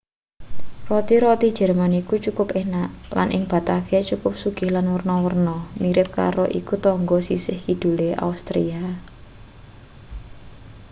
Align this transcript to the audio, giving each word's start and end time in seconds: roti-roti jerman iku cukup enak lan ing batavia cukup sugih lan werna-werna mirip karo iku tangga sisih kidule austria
roti-roti 0.89 1.47
jerman 1.59 1.93
iku 2.01 2.15
cukup 2.25 2.47
enak 2.63 2.89
lan 3.17 3.29
ing 3.35 3.43
batavia 3.51 4.01
cukup 4.09 4.33
sugih 4.41 4.69
lan 4.75 4.85
werna-werna 4.93 5.57
mirip 5.83 6.07
karo 6.17 6.45
iku 6.59 6.73
tangga 6.85 7.17
sisih 7.27 7.57
kidule 7.65 8.09
austria 8.27 8.83